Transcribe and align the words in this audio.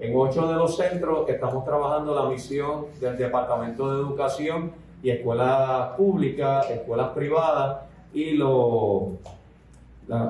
En 0.00 0.16
ocho 0.16 0.46
de 0.46 0.54
los 0.54 0.76
centros 0.76 1.28
estamos 1.28 1.64
trabajando 1.64 2.14
la 2.14 2.30
misión 2.30 2.86
del 3.00 3.16
Departamento 3.16 3.92
de 3.92 4.00
Educación 4.00 4.70
y 5.02 5.10
escuelas 5.10 5.96
públicas, 5.96 6.70
escuelas 6.70 7.08
privadas 7.08 7.80
y 8.14 8.36
las 8.36 8.48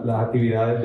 actividades 0.09 0.83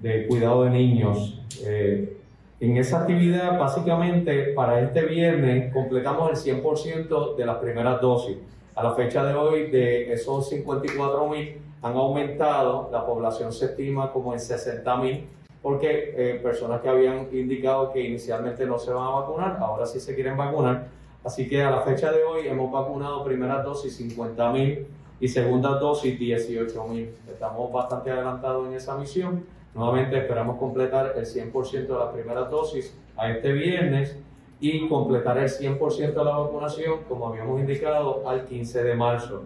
de, 0.00 0.26
cuidado 0.28 0.62
de 0.64 0.70
niños. 0.70 1.42
Eh, 1.64 2.16
en 2.60 2.76
esa 2.76 3.00
actividad, 3.00 3.58
básicamente, 3.58 4.52
para 4.54 4.80
este 4.80 5.02
viernes 5.02 5.72
completamos 5.72 6.46
el 6.46 6.62
100% 6.62 7.34
de 7.34 7.46
las 7.46 7.56
primeras 7.56 8.00
dosis. 8.00 8.36
A 8.76 8.84
la 8.84 8.94
fecha 8.94 9.24
de 9.24 9.34
hoy, 9.34 9.68
de 9.70 10.12
esos 10.12 10.48
54 10.48 11.28
mil, 11.28 11.56
han 11.82 11.96
aumentado, 11.96 12.88
la 12.92 13.04
población 13.04 13.52
se 13.52 13.64
estima 13.66 14.12
como 14.12 14.32
en 14.32 14.38
60 14.38 14.96
mil, 14.98 15.26
porque 15.62 16.14
eh, 16.16 16.40
personas 16.42 16.80
que 16.80 16.88
habían 16.88 17.28
indicado 17.32 17.92
que 17.92 18.00
inicialmente 18.00 18.64
no 18.66 18.78
se 18.78 18.92
van 18.92 19.06
a 19.06 19.10
vacunar, 19.10 19.58
ahora 19.60 19.86
sí 19.86 20.00
se 20.00 20.14
quieren 20.14 20.36
vacunar. 20.36 20.88
Así 21.24 21.48
que 21.48 21.62
a 21.62 21.70
la 21.70 21.80
fecha 21.80 22.12
de 22.12 22.22
hoy 22.22 22.46
hemos 22.46 22.70
vacunado 22.70 23.24
primeras 23.24 23.64
dosis 23.64 23.96
50 23.96 24.52
mil 24.52 24.86
y 25.20 25.28
segunda 25.28 25.70
dosis 25.70 26.18
18.000. 26.18 27.08
Estamos 27.32 27.72
bastante 27.72 28.10
adelantados 28.10 28.68
en 28.68 28.74
esa 28.74 28.96
misión. 28.96 29.44
Nuevamente 29.74 30.16
esperamos 30.16 30.58
completar 30.58 31.14
el 31.16 31.26
100% 31.26 31.86
de 31.86 31.98
las 31.98 32.12
primeras 32.12 32.50
dosis 32.50 32.96
a 33.16 33.30
este 33.30 33.52
viernes 33.52 34.16
y 34.60 34.88
completar 34.88 35.38
el 35.38 35.48
100% 35.48 36.14
de 36.14 36.24
la 36.24 36.36
vacunación, 36.36 37.00
como 37.08 37.28
habíamos 37.28 37.60
indicado, 37.60 38.28
al 38.28 38.44
15 38.44 38.82
de 38.82 38.94
marzo. 38.94 39.42